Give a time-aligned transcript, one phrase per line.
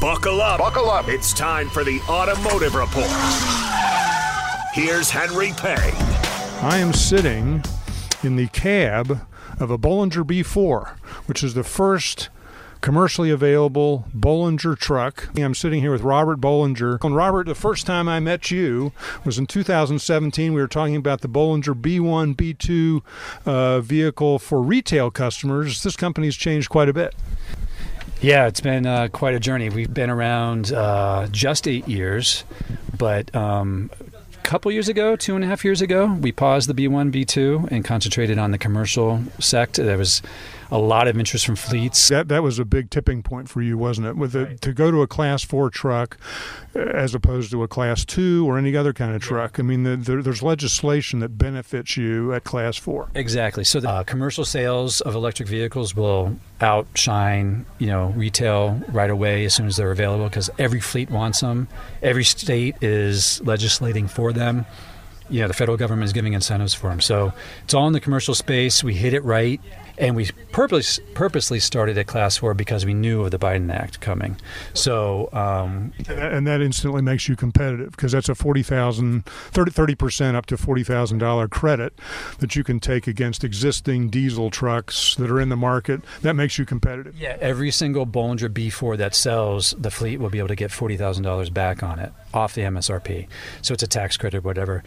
[0.00, 0.58] Buckle up.
[0.58, 1.08] Buckle up.
[1.08, 3.10] It's time for the Automotive Report.
[4.72, 5.92] Here's Henry Payne.
[6.62, 7.62] I am sitting
[8.22, 9.26] in the cab
[9.58, 12.30] of a Bollinger B4, which is the first
[12.80, 15.28] commercially available Bollinger truck.
[15.36, 17.04] I'm sitting here with Robert Bollinger.
[17.04, 18.92] And Robert, the first time I met you
[19.26, 20.54] was in 2017.
[20.54, 23.02] We were talking about the Bollinger B1, B2
[23.44, 25.82] uh, vehicle for retail customers.
[25.82, 27.14] This company's changed quite a bit.
[28.22, 29.70] Yeah, it's been uh, quite a journey.
[29.70, 32.44] We've been around uh, just eight years,
[32.98, 33.90] but um,
[34.34, 37.70] a couple years ago, two and a half years ago, we paused the B1, B2
[37.70, 39.76] and concentrated on the commercial sect.
[39.76, 40.20] There was
[40.70, 42.08] a lot of interest from fleets.
[42.08, 44.16] That that was a big tipping point for you, wasn't it?
[44.16, 46.16] With the, to go to a class four truck
[46.74, 49.58] uh, as opposed to a class two or any other kind of truck.
[49.58, 53.08] I mean, the, the, there's legislation that benefits you at class four.
[53.14, 53.64] Exactly.
[53.64, 59.44] So the uh, commercial sales of electric vehicles will outshine, you know, retail right away
[59.44, 61.68] as soon as they're available because every fleet wants them.
[62.02, 64.66] Every state is legislating for them
[65.30, 67.00] you know, the federal government is giving incentives for them.
[67.00, 67.32] So
[67.64, 68.82] it's all in the commercial space.
[68.82, 69.60] We hit it right,
[69.98, 74.00] and we purposely purposely started at class four because we knew of the Biden Act
[74.00, 74.36] coming.
[74.74, 80.46] So um, and that instantly makes you competitive because that's a 40,000 30 percent up
[80.46, 81.92] to forty thousand dollar credit
[82.38, 86.00] that you can take against existing diesel trucks that are in the market.
[86.22, 87.18] That makes you competitive.
[87.18, 90.96] Yeah, every single Bollinger B4 that sells, the fleet will be able to get forty
[90.96, 93.26] thousand dollars back on it off the MSRP.
[93.62, 94.82] So it's a tax credit, whatever.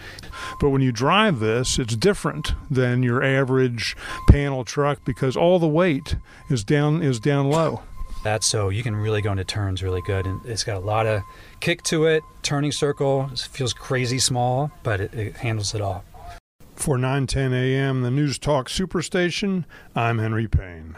[0.59, 3.95] But when you drive this, it's different than your average
[4.29, 6.15] panel truck because all the weight
[6.49, 7.81] is down is down low.
[8.23, 11.05] That's so you can really go into turns really good, and it's got a lot
[11.05, 11.23] of
[11.59, 12.23] kick to it.
[12.41, 16.05] Turning circle it feels crazy small, but it, it handles it all.
[16.75, 19.65] For 9:10 a.m., the News Talk Superstation.
[19.95, 20.95] I'm Henry Payne.